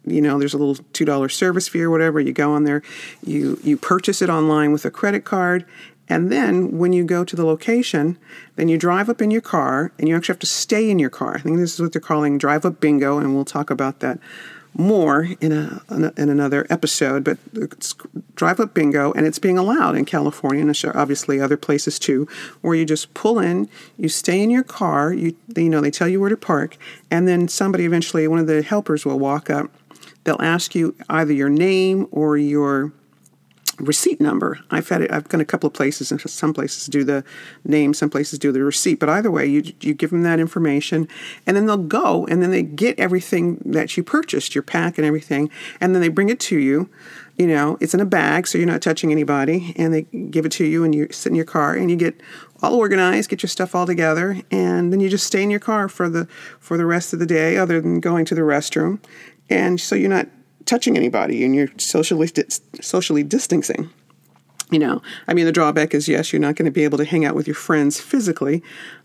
you 0.07 0.21
know, 0.21 0.39
there's 0.39 0.55
a 0.55 0.59
little 0.59 0.85
two 0.93 1.05
dollar 1.05 1.29
service 1.29 1.69
fee 1.69 1.83
or 1.83 1.91
whatever. 1.91 2.21
You 2.21 2.33
go 2.33 2.53
on 2.53 2.65
there, 2.65 2.83
you 3.25 3.59
you 3.63 3.77
purchase 3.77 4.21
it 4.21 4.29
online 4.29 4.73
with 4.73 4.85
a 4.85 4.91
credit 4.91 5.25
card, 5.25 5.65
and 6.09 6.31
then 6.31 6.77
when 6.79 6.93
you 6.93 7.05
go 7.05 7.25
to 7.25 7.35
the 7.35 7.47
location, 7.47 8.19
then 8.57 8.69
you 8.69 8.77
drive 8.77 9.09
up 9.09 9.23
in 9.23 9.31
your 9.31 9.41
car, 9.41 9.93
and 9.99 10.09
you 10.09 10.17
actually 10.17 10.35
have 10.35 10.41
to 10.41 10.47
stay 10.47 10.91
in 10.91 10.99
your 10.99 11.11
car. 11.11 11.37
I 11.37 11.41
think 11.41 11.57
this 11.57 11.75
is 11.75 11.81
what 11.81 11.93
they're 11.93 12.01
calling 12.01 12.37
drive 12.37 12.67
up 12.67 12.81
bingo, 12.81 13.19
and 13.19 13.35
we'll 13.35 13.45
talk 13.45 13.71
about 13.71 14.01
that 14.01 14.19
more 14.75 15.29
in 15.41 15.53
a, 15.53 15.83
in 16.17 16.29
another 16.29 16.67
episode. 16.71 17.25
But 17.25 17.39
it's 17.55 17.95
drive 18.35 18.61
up 18.61 18.75
bingo, 18.75 19.13
and 19.13 19.27
it's 19.27 19.39
being 19.39 19.59
allowed 19.59 19.97
in 19.97 20.05
California 20.05 20.61
and 20.63 20.97
obviously 20.97 21.41
other 21.41 21.57
places 21.57 21.99
too, 21.99 22.29
where 22.61 22.75
you 22.75 22.85
just 22.85 23.15
pull 23.15 23.39
in, 23.39 23.69
you 23.97 24.09
stay 24.09 24.43
in 24.43 24.51
your 24.51 24.65
car, 24.65 25.13
you 25.13 25.37
you 25.57 25.69
know 25.69 25.81
they 25.81 25.91
tell 25.91 26.09
you 26.09 26.21
where 26.21 26.31
to 26.31 26.37
park, 26.37 26.77
and 27.11 27.27
then 27.29 27.49
somebody 27.49 27.85
eventually, 27.85 28.27
one 28.29 28.39
of 28.39 28.47
the 28.47 28.63
helpers 28.63 29.05
will 29.05 29.19
walk 29.19 29.51
up. 29.51 29.71
They'll 30.25 30.41
ask 30.41 30.75
you 30.75 30.95
either 31.09 31.33
your 31.33 31.51
name 31.51 32.09
or 32.11 32.37
your 32.37 32.93
receipt 33.79 34.21
number. 34.21 34.61
I've 34.71 34.89
had 34.89 35.03
it. 35.03 35.13
I've 35.13 35.29
gone 35.29 35.41
a 35.41 35.45
couple 35.45 35.67
of 35.67 35.75
places, 35.75 36.11
and 36.11 36.21
some 36.21 36.55
places 36.55 36.87
do 36.87 37.05
the 37.05 37.25
name, 37.65 37.95
some 37.95 38.11
places 38.11 38.39
do 38.39 38.53
the 38.53 38.63
receipt. 38.63 39.01
But 39.01 39.09
either 39.09 39.31
way, 39.31 39.47
you 39.47 39.63
you 39.81 39.95
give 39.95 40.11
them 40.11 40.23
that 40.23 40.41
information, 40.41 41.09
and 41.47 41.57
then 41.57 41.67
they'll 41.67 41.77
go, 41.77 42.27
and 42.27 42.43
then 42.43 42.51
they 42.51 42.63
get 42.63 42.99
everything 42.99 43.61
that 43.65 43.97
you 43.97 44.03
purchased, 44.03 44.55
your 44.55 44.63
pack 44.63 44.99
and 44.99 45.07
everything, 45.07 45.51
and 45.81 45.95
then 45.95 46.03
they 46.03 46.09
bring 46.09 46.29
it 46.29 46.41
to 46.41 46.59
you. 46.59 46.89
You 47.37 47.49
know, 47.49 47.77
it's 47.81 47.95
in 47.95 48.01
a 48.01 48.07
bag, 48.07 48.47
so 48.47 48.59
you're 48.59 48.67
not 48.67 48.81
touching 48.81 49.11
anybody, 49.11 49.75
and 49.77 49.93
they 49.93 50.03
give 50.03 50.47
it 50.47 50.53
to 50.53 50.65
you, 50.65 50.85
and 50.85 50.95
you 50.95 51.09
sit 51.11 51.31
in 51.31 51.37
your 51.37 51.45
car, 51.45 51.75
and 51.75 51.91
you 51.91 51.97
get 51.97 52.21
all 52.63 52.75
organized, 52.75 53.29
get 53.29 53.43
your 53.43 53.49
stuff 53.49 53.75
all 53.75 53.87
together, 53.87 54.41
and 54.51 54.93
then 54.93 55.01
you 55.01 55.09
just 55.09 55.27
stay 55.27 55.43
in 55.43 55.51
your 55.51 55.61
car 55.61 55.89
for 55.89 56.09
the 56.09 56.27
for 56.61 56.77
the 56.77 56.87
rest 56.87 57.13
of 57.13 57.19
the 57.19 57.27
day, 57.27 57.57
other 57.57 57.81
than 57.81 58.01
going 58.01 58.25
to 58.27 58.35
the 58.35 58.43
restroom, 58.43 59.01
and 59.51 59.81
so 59.81 59.95
you're 59.95 60.09
not 60.09 60.29
touching 60.67 60.97
anybody 60.97 61.45
and 61.45 61.55
you're 61.55 61.69
socially 61.79 62.31
socially 62.81 63.23
distancing. 63.23 63.91
You 64.71 64.79
know, 64.79 65.03
I 65.29 65.35
mean, 65.35 65.45
the 65.45 65.53
drawback 65.53 65.95
is 65.95 66.09
yes, 66.09 66.33
you're 66.33 66.41
not 66.41 66.57
going 66.57 66.65
to 66.65 66.73
be 66.73 66.85
able 66.85 66.99
to 66.99 67.05
hang 67.05 67.25
out 67.25 67.35
with 67.35 67.47
your 67.47 67.55
friends 67.55 68.01
physically, 68.01 68.63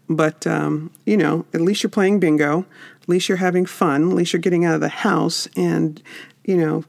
but 0.09 0.47
um, 0.47 0.91
you 1.05 1.17
know, 1.17 1.45
at 1.53 1.61
least 1.61 1.83
you're 1.83 1.89
playing 1.89 2.19
bingo, 2.19 2.65
at 3.01 3.09
least 3.09 3.29
you're 3.29 3.37
having 3.37 3.65
fun, 3.65 4.09
at 4.09 4.15
least 4.15 4.33
you're 4.33 4.41
getting 4.41 4.65
out 4.65 4.75
of 4.75 4.81
the 4.81 4.89
house, 4.89 5.47
and 5.55 6.01
you 6.45 6.57
know, 6.57 6.85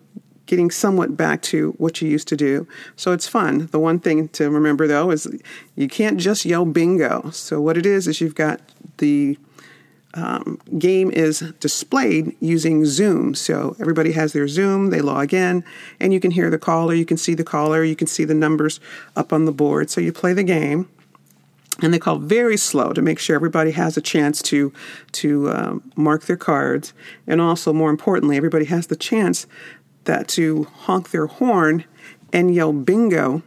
getting 0.46 0.70
somewhat 0.70 1.16
back 1.16 1.42
to 1.42 1.72
what 1.78 2.00
you 2.00 2.08
used 2.08 2.26
to 2.28 2.36
do. 2.36 2.66
So 2.96 3.12
it's 3.12 3.28
fun. 3.28 3.68
The 3.70 3.78
one 3.78 4.00
thing 4.00 4.28
to 4.30 4.50
remember 4.50 4.86
though 4.86 5.10
is 5.10 5.28
you 5.76 5.86
can't 5.86 6.18
just 6.18 6.44
yell 6.44 6.64
bingo. 6.64 7.30
So 7.30 7.60
what 7.60 7.76
it 7.76 7.86
is 7.86 8.08
is 8.08 8.20
you've 8.20 8.34
got 8.34 8.60
the 8.98 9.38
um, 10.14 10.59
game 10.79 11.11
is 11.11 11.40
displayed 11.61 12.37
using 12.40 12.85
Zoom. 12.85 13.35
So 13.35 13.76
everybody 13.79 14.12
has 14.12 14.33
their 14.33 14.49
Zoom, 14.49 14.90
they 14.90 15.00
log 15.00 15.33
in, 15.33 15.64
and 16.00 16.12
you 16.12 16.21
can 16.21 16.33
hear 16.33 16.50
the 16.50 16.59
caller, 16.59 16.95
you 16.95 17.07
can 17.07 17.17
see 17.17 17.35
the 17.35 17.45
caller, 17.45 17.85
you 17.85 17.97
can 17.97 18.07
see 18.07 18.25
the 18.25 18.35
numbers 18.35 18.81
up 19.14 19.33
on 19.33 19.45
the 19.45 19.52
board. 19.52 19.90
So 19.90 20.00
you 20.00 20.12
play 20.12 20.33
the 20.33 20.43
game. 20.43 20.88
And 21.83 21.95
they 21.95 21.99
call 21.99 22.19
very 22.19 22.59
slow 22.59 22.93
to 22.93 23.00
make 23.00 23.19
sure 23.19 23.35
everybody 23.35 23.71
has 23.71 23.97
a 23.97 24.02
chance 24.02 24.43
to 24.43 24.71
to 25.12 25.50
um, 25.50 25.93
mark 25.97 26.25
their 26.25 26.37
cards, 26.37 26.93
and 27.26 27.40
also 27.40 27.73
more 27.73 27.88
importantly, 27.88 28.37
everybody 28.37 28.67
has 28.67 28.88
the 28.88 28.97
chance 28.97 29.47
that 30.05 30.29
to 30.29 30.64
honk 30.64 31.11
their 31.11 31.26
horn 31.26 31.85
and 32.35 32.55
yell 32.55 32.75
bingo 32.75 33.43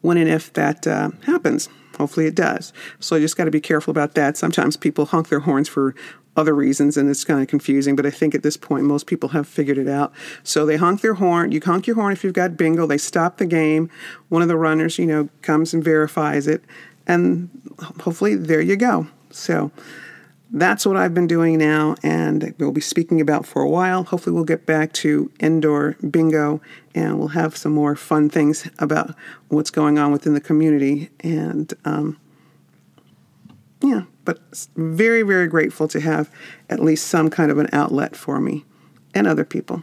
when 0.00 0.16
and 0.16 0.30
if 0.30 0.50
that 0.54 0.86
uh, 0.86 1.10
happens. 1.26 1.68
Hopefully 1.96 2.26
it 2.26 2.34
does. 2.34 2.72
So 3.00 3.16
you 3.16 3.22
just 3.22 3.36
got 3.36 3.44
to 3.44 3.50
be 3.50 3.60
careful 3.60 3.90
about 3.90 4.14
that. 4.14 4.36
Sometimes 4.36 4.76
people 4.76 5.06
honk 5.06 5.28
their 5.28 5.40
horns 5.40 5.68
for 5.68 5.94
other 6.36 6.54
reasons 6.54 6.96
and 6.96 7.08
it's 7.08 7.24
kind 7.24 7.40
of 7.40 7.48
confusing, 7.48 7.94
but 7.94 8.06
I 8.06 8.10
think 8.10 8.34
at 8.34 8.42
this 8.42 8.56
point 8.56 8.84
most 8.84 9.06
people 9.06 9.30
have 9.30 9.46
figured 9.46 9.78
it 9.78 9.88
out. 9.88 10.12
So 10.42 10.66
they 10.66 10.76
honk 10.76 11.00
their 11.00 11.14
horn. 11.14 11.52
You 11.52 11.60
honk 11.64 11.86
your 11.86 11.96
horn 11.96 12.12
if 12.12 12.24
you've 12.24 12.32
got 12.32 12.56
bingo. 12.56 12.86
They 12.86 12.98
stop 12.98 13.36
the 13.36 13.46
game. 13.46 13.88
One 14.28 14.42
of 14.42 14.48
the 14.48 14.56
runners, 14.56 14.98
you 14.98 15.06
know, 15.06 15.28
comes 15.42 15.72
and 15.72 15.84
verifies 15.84 16.46
it. 16.46 16.64
And 17.06 17.50
hopefully 18.00 18.34
there 18.34 18.60
you 18.60 18.76
go. 18.76 19.06
So 19.30 19.70
that's 20.54 20.86
what 20.86 20.96
I've 20.96 21.12
been 21.12 21.26
doing 21.26 21.58
now, 21.58 21.96
and 22.04 22.54
we'll 22.58 22.70
be 22.70 22.80
speaking 22.80 23.20
about 23.20 23.44
for 23.44 23.60
a 23.60 23.68
while. 23.68 24.04
Hopefully, 24.04 24.34
we'll 24.34 24.44
get 24.44 24.66
back 24.66 24.92
to 24.94 25.28
indoor 25.40 25.96
bingo 26.08 26.60
and 26.94 27.18
we'll 27.18 27.28
have 27.28 27.56
some 27.56 27.72
more 27.72 27.96
fun 27.96 28.30
things 28.30 28.70
about 28.78 29.16
what's 29.48 29.70
going 29.70 29.98
on 29.98 30.12
within 30.12 30.32
the 30.32 30.40
community. 30.40 31.10
And 31.18 31.74
um, 31.84 32.18
yeah, 33.82 34.02
but 34.24 34.38
very, 34.76 35.22
very 35.22 35.48
grateful 35.48 35.88
to 35.88 36.00
have 36.00 36.30
at 36.70 36.78
least 36.78 37.08
some 37.08 37.30
kind 37.30 37.50
of 37.50 37.58
an 37.58 37.68
outlet 37.72 38.14
for 38.14 38.40
me 38.40 38.64
and 39.12 39.26
other 39.26 39.44
people. 39.44 39.82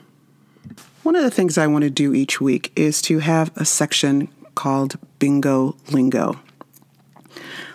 One 1.04 1.18
of 1.18 1.24
the 1.24 1.32
things 1.32 1.58
I 1.58 1.68
want 1.68 1.84
to 1.84 1.90
do 1.90 2.14
each 2.14 2.40
week 2.40 2.72
is 2.78 3.02
to 3.04 3.20
have 3.20 3.52
a 3.58 3.66
section 3.66 4.30
called 4.56 4.98
Bingo 5.20 5.76
Lingo. 5.92 6.40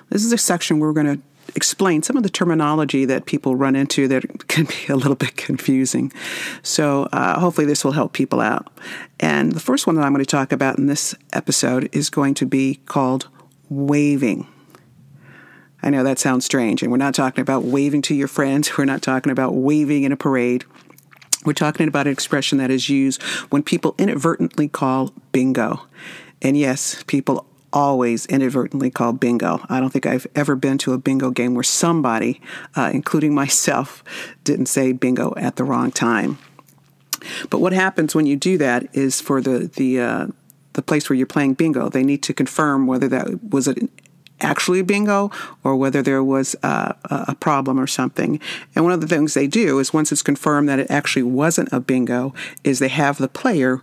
This 0.08 0.24
is 0.24 0.32
a 0.32 0.38
section 0.38 0.78
where 0.78 0.88
we're 0.88 1.02
going 1.02 1.18
to 1.18 1.22
explain 1.54 2.02
some 2.02 2.16
of 2.16 2.22
the 2.22 2.28
terminology 2.28 3.04
that 3.04 3.26
people 3.26 3.56
run 3.56 3.76
into 3.76 4.08
that 4.08 4.48
can 4.48 4.64
be 4.64 4.92
a 4.92 4.96
little 4.96 5.14
bit 5.14 5.36
confusing. 5.36 6.12
So, 6.62 7.08
uh, 7.12 7.38
hopefully, 7.38 7.66
this 7.66 7.84
will 7.84 7.92
help 7.92 8.12
people 8.12 8.40
out. 8.40 8.68
And 9.20 9.52
the 9.52 9.60
first 9.60 9.86
one 9.86 9.96
that 9.96 10.02
I'm 10.02 10.12
going 10.12 10.24
to 10.24 10.30
talk 10.30 10.52
about 10.52 10.78
in 10.78 10.86
this 10.86 11.14
episode 11.32 11.88
is 11.92 12.10
going 12.10 12.34
to 12.34 12.46
be 12.46 12.80
called 12.86 13.28
waving. 13.68 14.46
I 15.82 15.90
know 15.90 16.02
that 16.02 16.18
sounds 16.18 16.44
strange, 16.44 16.82
and 16.82 16.90
we're 16.90 16.98
not 16.98 17.14
talking 17.14 17.42
about 17.42 17.62
waving 17.62 18.02
to 18.02 18.14
your 18.14 18.28
friends, 18.28 18.70
we're 18.78 18.84
not 18.84 19.02
talking 19.02 19.30
about 19.30 19.54
waving 19.54 20.04
in 20.04 20.12
a 20.12 20.16
parade. 20.16 20.64
We're 21.44 21.52
talking 21.52 21.86
about 21.86 22.08
an 22.08 22.12
expression 22.12 22.58
that 22.58 22.72
is 22.72 22.88
used 22.88 23.22
when 23.50 23.62
people 23.62 23.94
inadvertently 23.98 24.66
call 24.66 25.12
bingo. 25.30 25.82
And 26.42 26.56
yes, 26.56 27.04
people 27.06 27.46
always 27.76 28.24
inadvertently 28.24 28.90
called 28.90 29.20
bingo. 29.20 29.60
I 29.68 29.80
don't 29.80 29.90
think 29.90 30.06
I've 30.06 30.26
ever 30.34 30.56
been 30.56 30.78
to 30.78 30.94
a 30.94 30.98
bingo 30.98 31.28
game 31.28 31.54
where 31.54 31.62
somebody, 31.62 32.40
uh, 32.74 32.90
including 32.94 33.34
myself, 33.42 34.02
didn't 34.44 34.66
say 34.66 34.92
bingo 34.92 35.34
at 35.36 35.56
the 35.56 35.64
wrong 35.64 35.92
time. 35.92 36.38
But 37.50 37.60
what 37.60 37.74
happens 37.74 38.14
when 38.14 38.24
you 38.24 38.34
do 38.34 38.56
that 38.58 38.88
is 38.94 39.20
for 39.20 39.42
the 39.42 39.70
the 39.76 40.00
uh, 40.00 40.26
the 40.72 40.82
place 40.82 41.10
where 41.10 41.16
you're 41.16 41.26
playing 41.26 41.54
bingo, 41.54 41.90
they 41.90 42.02
need 42.02 42.22
to 42.24 42.32
confirm 42.32 42.86
whether 42.86 43.08
that 43.08 43.44
was 43.44 43.68
it 43.68 43.90
actually 44.40 44.82
bingo 44.82 45.30
or 45.62 45.76
whether 45.76 46.02
there 46.02 46.24
was 46.24 46.56
uh, 46.62 46.92
a 47.04 47.34
problem 47.34 47.78
or 47.78 47.86
something. 47.86 48.40
And 48.74 48.84
one 48.84 48.92
of 48.92 49.00
the 49.00 49.06
things 49.06 49.34
they 49.34 49.46
do 49.46 49.78
is 49.78 49.92
once 49.92 50.12
it's 50.12 50.22
confirmed 50.22 50.68
that 50.68 50.78
it 50.78 50.90
actually 50.90 51.24
wasn't 51.24 51.72
a 51.72 51.80
bingo, 51.80 52.34
is 52.62 52.78
they 52.78 52.88
have 52.88 53.18
the 53.18 53.28
player 53.28 53.82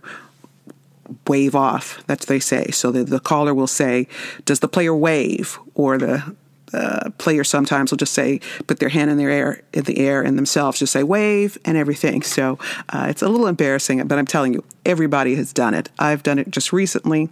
wave 1.26 1.54
off. 1.54 2.02
That's 2.06 2.24
what 2.24 2.28
they 2.28 2.40
say. 2.40 2.70
So 2.70 2.90
the, 2.90 3.04
the 3.04 3.20
caller 3.20 3.54
will 3.54 3.66
say, 3.66 4.08
Does 4.44 4.60
the 4.60 4.68
player 4.68 4.94
wave? 4.94 5.58
Or 5.74 5.98
the 5.98 6.34
uh, 6.74 7.10
player 7.18 7.44
sometimes 7.44 7.92
will 7.92 7.98
just 7.98 8.14
say, 8.14 8.40
put 8.66 8.80
their 8.80 8.88
hand 8.88 9.08
in 9.08 9.16
their 9.16 9.30
air 9.30 9.62
in 9.72 9.84
the 9.84 9.98
air 9.98 10.22
and 10.22 10.36
themselves 10.36 10.80
just 10.80 10.92
say 10.92 11.04
wave 11.04 11.56
and 11.64 11.76
everything. 11.76 12.20
So 12.22 12.58
uh, 12.88 13.06
it's 13.08 13.22
a 13.22 13.28
little 13.28 13.46
embarrassing, 13.46 14.04
but 14.08 14.18
I'm 14.18 14.26
telling 14.26 14.54
you, 14.54 14.64
everybody 14.84 15.36
has 15.36 15.52
done 15.52 15.72
it. 15.74 15.88
I've 16.00 16.24
done 16.24 16.38
it 16.40 16.50
just 16.50 16.72
recently. 16.72 17.30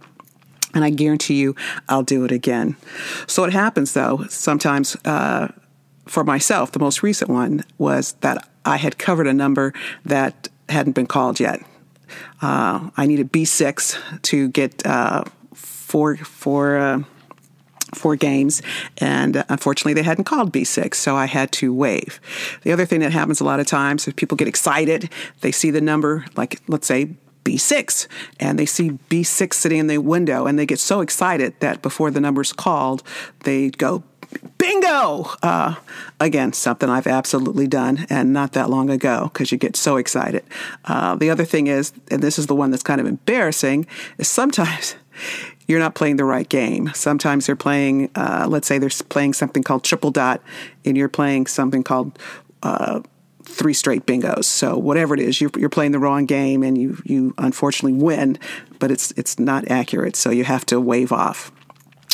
And 0.73 0.83
I 0.83 0.89
guarantee 0.89 1.35
you, 1.35 1.55
I'll 1.89 2.03
do 2.03 2.23
it 2.23 2.31
again. 2.31 2.77
So 3.27 3.41
what 3.43 3.51
happens 3.51 3.93
though, 3.93 4.25
sometimes 4.29 4.95
uh, 5.03 5.49
for 6.05 6.23
myself, 6.23 6.71
the 6.71 6.79
most 6.79 7.03
recent 7.03 7.29
one 7.29 7.65
was 7.77 8.13
that 8.21 8.47
I 8.65 8.77
had 8.77 8.97
covered 8.97 9.27
a 9.27 9.33
number 9.33 9.73
that 10.05 10.47
hadn't 10.69 10.93
been 10.93 11.07
called 11.07 11.39
yet. 11.39 11.61
Uh, 12.41 12.89
I 12.97 13.05
needed 13.05 13.31
B6 13.31 14.21
to 14.23 14.49
get 14.49 14.85
uh, 14.85 15.23
four, 15.53 16.17
four, 16.17 16.77
uh, 16.77 17.03
four 17.93 18.15
games, 18.15 18.61
and 18.97 19.43
unfortunately, 19.49 19.93
they 19.93 20.03
hadn't 20.03 20.25
called 20.25 20.51
B6, 20.51 20.95
so 20.95 21.15
I 21.15 21.25
had 21.25 21.51
to 21.53 21.73
wave. 21.73 22.19
The 22.63 22.71
other 22.71 22.85
thing 22.85 23.01
that 23.01 23.11
happens 23.11 23.39
a 23.39 23.43
lot 23.43 23.59
of 23.59 23.67
times 23.67 24.07
is 24.07 24.13
people 24.13 24.35
get 24.35 24.47
excited. 24.47 25.09
They 25.41 25.51
see 25.51 25.71
the 25.71 25.81
number, 25.81 26.25
like 26.35 26.61
let's 26.67 26.87
say 26.87 27.15
B6, 27.43 28.07
and 28.39 28.57
they 28.57 28.65
see 28.65 28.91
B6 29.09 29.53
sitting 29.53 29.79
in 29.79 29.87
the 29.87 29.99
window, 29.99 30.45
and 30.45 30.57
they 30.57 30.65
get 30.65 30.79
so 30.79 31.01
excited 31.01 31.53
that 31.59 31.81
before 31.81 32.11
the 32.11 32.21
number's 32.21 32.53
called, 32.53 33.03
they 33.41 33.69
go 33.69 34.03
bingo 34.57 35.29
uh, 35.41 35.75
again 36.19 36.53
something 36.53 36.89
i've 36.89 37.07
absolutely 37.07 37.67
done 37.67 38.05
and 38.09 38.33
not 38.33 38.53
that 38.53 38.69
long 38.69 38.89
ago 38.89 39.29
because 39.31 39.51
you 39.51 39.57
get 39.57 39.75
so 39.75 39.97
excited 39.97 40.43
uh, 40.85 41.15
the 41.15 41.29
other 41.29 41.45
thing 41.45 41.67
is 41.67 41.93
and 42.09 42.21
this 42.21 42.37
is 42.39 42.47
the 42.47 42.55
one 42.55 42.71
that's 42.71 42.83
kind 42.83 43.01
of 43.01 43.07
embarrassing 43.07 43.85
is 44.17 44.27
sometimes 44.27 44.95
you're 45.67 45.79
not 45.79 45.95
playing 45.95 46.17
the 46.17 46.25
right 46.25 46.49
game 46.49 46.91
sometimes 46.93 47.45
they're 47.45 47.55
playing 47.55 48.09
uh, 48.15 48.45
let's 48.49 48.67
say 48.67 48.77
they're 48.77 48.89
playing 49.09 49.33
something 49.33 49.63
called 49.63 49.83
triple 49.83 50.11
dot 50.11 50.41
and 50.85 50.97
you're 50.97 51.09
playing 51.09 51.47
something 51.47 51.83
called 51.83 52.17
uh, 52.63 53.01
three 53.45 53.73
straight 53.73 54.05
bingos. 54.05 54.45
So 54.45 54.77
whatever 54.77 55.13
it 55.13 55.19
is, 55.19 55.39
you're, 55.39 55.51
you're, 55.57 55.69
playing 55.69 55.91
the 55.91 55.99
wrong 55.99 56.25
game, 56.25 56.63
and 56.63 56.77
you 56.77 57.01
you 57.05 57.33
unfortunately 57.37 58.01
win, 58.01 58.37
but 58.79 58.91
it's 58.91 59.11
it's 59.11 59.39
not 59.39 59.69
accurate. 59.69 60.15
So 60.15 60.29
you 60.29 60.43
have 60.43 60.65
to 60.67 60.79
wave 60.79 61.11
off. 61.11 61.51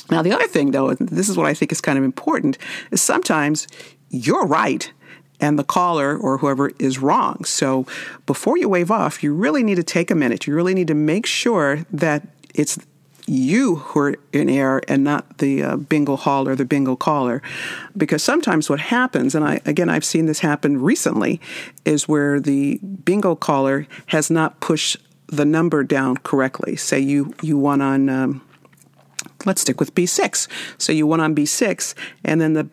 Now, 0.09 0.21
the 0.21 0.31
other 0.31 0.47
thing, 0.47 0.71
though, 0.71 0.93
this 0.95 1.29
is 1.29 1.37
what 1.37 1.45
I 1.45 1.53
think 1.53 1.71
is 1.71 1.81
kind 1.81 1.97
of 1.97 2.03
important, 2.03 2.57
is 2.91 3.01
sometimes 3.01 3.67
you're 4.09 4.45
right 4.45 4.91
and 5.39 5.57
the 5.57 5.63
caller 5.63 6.17
or 6.17 6.37
whoever 6.37 6.71
is 6.79 6.99
wrong. 6.99 7.43
So 7.45 7.85
before 8.25 8.57
you 8.57 8.67
wave 8.67 8.91
off, 8.91 9.23
you 9.23 9.33
really 9.33 9.63
need 9.63 9.75
to 9.75 9.83
take 9.83 10.11
a 10.11 10.15
minute. 10.15 10.47
You 10.47 10.55
really 10.55 10.73
need 10.73 10.87
to 10.87 10.95
make 10.95 11.25
sure 11.25 11.85
that 11.91 12.27
it's 12.53 12.77
you 13.25 13.75
who 13.75 13.99
are 13.99 14.15
in 14.33 14.49
error 14.49 14.81
and 14.87 15.03
not 15.03 15.37
the 15.37 15.61
uh, 15.61 15.77
bingo 15.77 16.15
hall 16.15 16.47
or 16.47 16.55
the 16.55 16.65
bingo 16.65 16.95
caller. 16.95 17.41
Because 17.95 18.23
sometimes 18.23 18.69
what 18.69 18.79
happens, 18.79 19.35
and 19.35 19.45
I 19.45 19.61
again 19.65 19.89
I've 19.89 20.03
seen 20.03 20.25
this 20.25 20.39
happen 20.39 20.81
recently, 20.81 21.39
is 21.85 22.07
where 22.07 22.39
the 22.39 22.79
bingo 22.79 23.35
caller 23.35 23.87
has 24.07 24.31
not 24.31 24.59
pushed 24.59 24.97
the 25.27 25.45
number 25.45 25.83
down 25.83 26.17
correctly. 26.17 26.75
Say 26.75 26.99
you 26.99 27.35
you 27.41 27.57
won 27.57 27.81
on 27.81 28.09
um, 28.09 28.41
let's 29.46 29.62
stick 29.62 29.79
with 29.79 29.96
B6. 29.96 30.48
So 30.77 30.91
you 30.91 31.08
went 31.08 31.22
on 31.22 31.36
B6, 31.36 31.93
and 32.24 32.39
then 32.41 32.53
the 32.53 32.69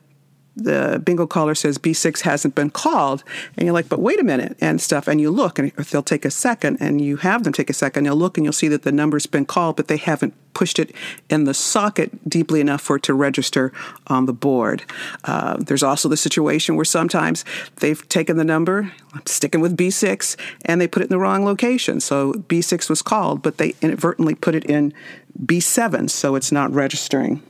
the 0.57 1.01
bingo 1.05 1.27
caller 1.27 1.55
says 1.55 1.77
B6 1.77 2.23
hasn't 2.23 2.55
been 2.55 2.71
called, 2.71 3.23
and 3.57 3.67
you're 3.67 3.75
like, 3.75 3.91
but 3.91 4.01
wait 4.01 4.19
a 4.19 4.25
minute, 4.25 4.57
and 4.61 4.81
stuff. 4.81 5.07
And 5.07 5.21
you 5.21 5.31
look, 5.31 5.59
and 5.59 5.71
they'll 5.73 6.03
take 6.03 6.25
a 6.25 6.31
second, 6.31 6.79
and 6.81 7.01
you 7.01 7.19
have 7.19 7.45
them 7.45 7.53
take 7.53 7.69
a 7.69 7.75
second, 7.75 8.05
they'll 8.05 8.17
look, 8.17 8.39
and 8.39 8.45
you'll 8.45 8.55
see 8.55 8.69
that 8.69 8.83
the 8.83 8.91
number's 8.91 9.27
been 9.27 9.45
called, 9.45 9.77
but 9.77 9.89
they 9.89 9.99
haven't 9.99 10.35
pushed 10.55 10.79
it 10.79 10.95
in 11.29 11.45
the 11.45 11.53
socket 11.53 12.27
deeply 12.27 12.63
enough 12.63 12.81
for 12.81 12.97
it 12.97 13.03
to 13.03 13.13
register 13.13 13.71
on 14.07 14.25
the 14.25 14.33
board. 14.33 14.83
Uh, 15.25 15.59
there's 15.59 15.83
also 15.83 16.09
the 16.09 16.17
situation 16.17 16.75
where 16.75 16.87
sometimes 16.87 17.45
they've 17.81 18.09
taken 18.09 18.39
the 18.39 18.45
number, 18.45 18.91
I'm 19.13 19.27
sticking 19.27 19.61
with 19.61 19.77
B6, 19.77 20.37
and 20.65 20.81
they 20.81 20.89
put 20.89 21.03
it 21.03 21.07
in 21.07 21.11
the 21.11 21.19
wrong 21.19 21.45
location. 21.45 22.01
So 22.01 22.33
B6 22.33 22.89
was 22.89 23.03
called, 23.03 23.43
but 23.43 23.59
they 23.59 23.75
inadvertently 23.83 24.35
put 24.35 24.55
it 24.55 24.65
in 24.65 24.95
B7, 25.45 26.11
so 26.11 26.35
it's 26.35 26.53
not 26.53 26.73
registering. 26.73 27.43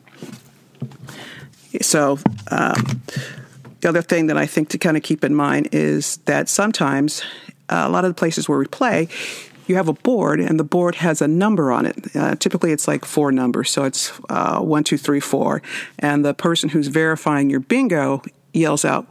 So, 1.82 2.18
um, 2.50 3.02
the 3.80 3.88
other 3.88 4.02
thing 4.02 4.26
that 4.28 4.38
I 4.38 4.46
think 4.46 4.70
to 4.70 4.78
kind 4.78 4.96
of 4.96 5.02
keep 5.02 5.22
in 5.22 5.34
mind 5.34 5.68
is 5.72 6.16
that 6.24 6.48
sometimes 6.48 7.22
uh, 7.68 7.84
a 7.86 7.88
lot 7.88 8.04
of 8.04 8.10
the 8.10 8.14
places 8.14 8.48
where 8.48 8.58
we 8.58 8.66
play, 8.66 9.08
you 9.66 9.76
have 9.76 9.88
a 9.88 9.92
board 9.92 10.40
and 10.40 10.58
the 10.58 10.64
board 10.64 10.96
has 10.96 11.20
a 11.20 11.28
number 11.28 11.72
on 11.72 11.86
it. 11.86 12.16
Uh, 12.16 12.34
typically, 12.36 12.72
it's 12.72 12.88
like 12.88 13.04
four 13.04 13.32
numbers, 13.32 13.70
so 13.70 13.84
it's 13.84 14.12
uh, 14.30 14.60
one, 14.60 14.84
two, 14.84 14.96
three, 14.96 15.20
four. 15.20 15.62
And 15.98 16.24
the 16.24 16.34
person 16.34 16.68
who's 16.68 16.88
verifying 16.88 17.50
your 17.50 17.60
bingo 17.60 18.22
yells 18.52 18.84
out, 18.84 19.06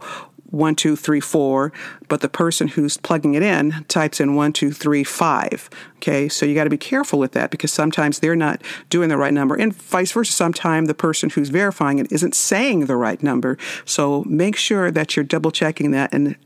one, 0.50 0.74
two, 0.74 0.96
three, 0.96 1.20
four, 1.20 1.72
but 2.08 2.20
the 2.20 2.28
person 2.28 2.68
who's 2.68 2.96
plugging 2.96 3.34
it 3.34 3.42
in 3.42 3.84
types 3.88 4.20
in 4.20 4.34
one, 4.34 4.52
two, 4.52 4.72
three, 4.72 5.04
five. 5.04 5.68
Okay, 5.96 6.28
so 6.28 6.46
you 6.46 6.54
got 6.54 6.64
to 6.64 6.70
be 6.70 6.78
careful 6.78 7.18
with 7.18 7.32
that 7.32 7.50
because 7.50 7.72
sometimes 7.72 8.20
they're 8.20 8.36
not 8.36 8.62
doing 8.90 9.08
the 9.08 9.16
right 9.16 9.32
number, 9.32 9.54
and 9.54 9.74
vice 9.74 10.12
versa. 10.12 10.32
Sometimes 10.32 10.88
the 10.88 10.94
person 10.94 11.30
who's 11.30 11.48
verifying 11.48 11.98
it 11.98 12.10
isn't 12.12 12.34
saying 12.34 12.86
the 12.86 12.96
right 12.96 13.22
number. 13.22 13.58
So 13.84 14.22
make 14.24 14.56
sure 14.56 14.90
that 14.90 15.16
you're 15.16 15.24
double 15.24 15.50
checking 15.50 15.90
that 15.92 16.12
and 16.12 16.36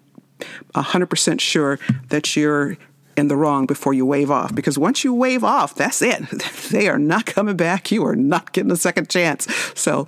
100% 0.74 1.40
sure 1.40 1.78
that 2.08 2.36
you're 2.36 2.76
in 3.16 3.28
the 3.28 3.36
wrong 3.36 3.66
before 3.66 3.92
you 3.92 4.06
wave 4.06 4.30
off. 4.30 4.54
Because 4.54 4.78
once 4.78 5.04
you 5.04 5.14
wave 5.14 5.44
off, 5.44 5.74
that's 5.74 6.02
it. 6.02 6.22
They 6.70 6.88
are 6.88 7.00
not 7.00 7.26
coming 7.26 7.56
back. 7.56 7.90
You 7.90 8.06
are 8.06 8.14
not 8.14 8.52
getting 8.52 8.70
a 8.70 8.76
second 8.76 9.10
chance. 9.10 9.52
So 9.74 10.06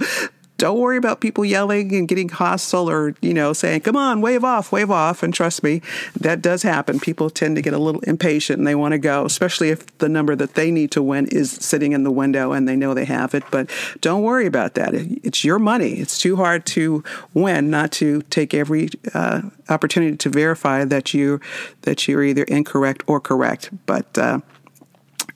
don't 0.63 0.79
worry 0.79 0.97
about 0.97 1.19
people 1.19 1.45
yelling 1.45 1.93
and 1.93 2.07
getting 2.07 2.29
hostile 2.29 2.89
or, 2.89 3.17
you 3.21 3.35
know, 3.35 3.53
saying, 3.53 3.81
come 3.81 3.97
on, 3.97 4.21
wave 4.21 4.45
off, 4.45 4.71
wave 4.71 4.93
off. 4.93 5.25
And 5.25 5.35
trust 5.35 5.65
me, 5.65 5.83
that 6.15 6.41
does 6.41 6.63
happen. 6.63 7.01
People 7.01 7.31
tend 7.31 7.57
to 7.57 7.63
get 7.63 7.75
a 7.75 7.79
little 7.79 8.01
impatient 8.03 8.59
and 8.59 8.67
they 8.69 8.77
want 8.77 8.93
to 8.93 8.99
go, 8.99 9.25
especially 9.25 9.71
if 9.71 9.85
the 9.99 10.09
number 10.09 10.37
that 10.37 10.55
they 10.55 10.71
need 10.71 10.93
to 10.93 11.03
win 11.03 11.27
is 11.33 11.51
sitting 11.51 11.91
in 11.91 12.05
the 12.05 12.13
window 12.13 12.53
and 12.53 12.69
they 12.69 12.77
know 12.77 12.95
they 12.95 13.07
have 13.07 13.35
it. 13.35 13.43
But 13.51 13.71
don't 14.01 14.23
worry 14.23 14.47
about 14.47 14.75
that. 14.75 14.95
It's 14.95 15.43
your 15.43 15.59
money. 15.59 15.95
It's 15.95 16.17
too 16.17 16.37
hard 16.37 16.65
to 16.67 17.03
win 17.35 17.69
not 17.69 17.91
to 17.95 18.23
take 18.31 18.55
every 18.55 18.91
uh, 19.15 19.43
opportunity 19.69 20.17
to 20.17 20.29
verify 20.29 20.85
that 20.85 21.13
you 21.13 21.41
that 21.81 22.07
you're 22.07 22.23
either 22.23 22.45
incorrect 22.45 23.03
or 23.09 23.19
correct. 23.19 23.71
But 23.85 24.17
uh, 24.17 24.39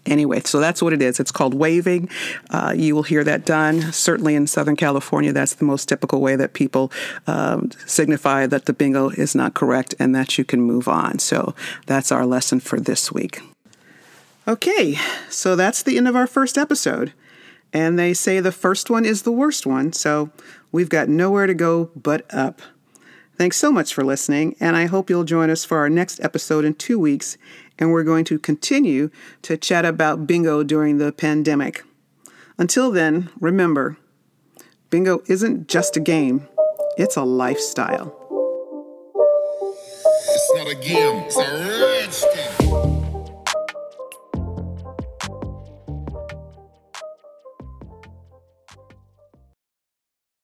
Anyway, 0.06 0.40
so 0.44 0.60
that's 0.60 0.80
what 0.80 0.92
it 0.92 1.02
is. 1.02 1.20
It's 1.20 1.32
called 1.32 1.54
waving. 1.54 2.08
Uh, 2.50 2.72
you 2.76 2.94
will 2.94 3.02
hear 3.02 3.24
that 3.24 3.44
done. 3.44 3.92
Certainly 3.92 4.34
in 4.34 4.46
Southern 4.46 4.76
California, 4.76 5.32
that's 5.32 5.54
the 5.54 5.64
most 5.64 5.88
typical 5.88 6.20
way 6.20 6.36
that 6.36 6.52
people 6.52 6.92
um, 7.26 7.70
signify 7.86 8.46
that 8.46 8.66
the 8.66 8.72
bingo 8.72 9.10
is 9.10 9.34
not 9.34 9.54
correct 9.54 9.94
and 9.98 10.14
that 10.14 10.38
you 10.38 10.44
can 10.44 10.60
move 10.60 10.88
on. 10.88 11.18
So 11.18 11.54
that's 11.86 12.12
our 12.12 12.24
lesson 12.24 12.60
for 12.60 12.80
this 12.80 13.12
week. 13.12 13.40
Okay, 14.48 14.96
so 15.28 15.56
that's 15.56 15.82
the 15.82 15.96
end 15.96 16.06
of 16.06 16.14
our 16.14 16.28
first 16.28 16.56
episode. 16.56 17.12
And 17.72 17.98
they 17.98 18.14
say 18.14 18.38
the 18.38 18.52
first 18.52 18.88
one 18.88 19.04
is 19.04 19.22
the 19.22 19.32
worst 19.32 19.66
one, 19.66 19.92
so 19.92 20.30
we've 20.70 20.88
got 20.88 21.08
nowhere 21.08 21.48
to 21.48 21.54
go 21.54 21.90
but 21.96 22.32
up. 22.32 22.62
Thanks 23.36 23.56
so 23.58 23.70
much 23.70 23.92
for 23.92 24.04
listening, 24.04 24.56
and 24.60 24.76
I 24.76 24.86
hope 24.86 25.10
you'll 25.10 25.24
join 25.24 25.50
us 25.50 25.64
for 25.64 25.78
our 25.78 25.90
next 25.90 26.20
episode 26.20 26.64
in 26.64 26.74
two 26.74 26.98
weeks 26.98 27.36
and 27.78 27.92
we're 27.92 28.04
going 28.04 28.24
to 28.24 28.38
continue 28.38 29.10
to 29.42 29.56
chat 29.56 29.84
about 29.84 30.26
bingo 30.26 30.62
during 30.62 30.98
the 30.98 31.12
pandemic. 31.12 31.84
Until 32.58 32.90
then, 32.90 33.30
remember 33.40 33.96
bingo 34.90 35.22
isn't 35.26 35.68
just 35.68 35.96
a 35.96 36.00
game, 36.00 36.48
it's 36.96 37.16
a 37.16 37.22
lifestyle. 37.22 38.14
It's 40.28 40.52
not 40.54 40.68
a 40.68 40.74
game, 40.74 41.24
it's 41.24 41.36
a 42.22 42.26
thing. 42.28 42.45